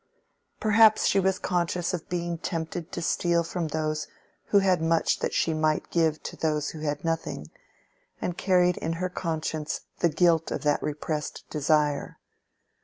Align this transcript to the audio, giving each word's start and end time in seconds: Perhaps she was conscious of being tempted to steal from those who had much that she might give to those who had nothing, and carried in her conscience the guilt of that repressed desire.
Perhaps 0.59 1.05
she 1.05 1.19
was 1.19 1.37
conscious 1.37 1.93
of 1.93 2.09
being 2.09 2.39
tempted 2.39 2.91
to 2.91 3.03
steal 3.03 3.43
from 3.43 3.67
those 3.67 4.07
who 4.45 4.57
had 4.57 4.81
much 4.81 5.19
that 5.19 5.31
she 5.31 5.53
might 5.53 5.91
give 5.91 6.23
to 6.23 6.35
those 6.35 6.69
who 6.69 6.79
had 6.79 7.05
nothing, 7.05 7.51
and 8.19 8.35
carried 8.35 8.77
in 8.77 8.93
her 8.93 9.09
conscience 9.09 9.81
the 9.99 10.09
guilt 10.09 10.49
of 10.49 10.63
that 10.63 10.81
repressed 10.81 11.47
desire. 11.51 12.17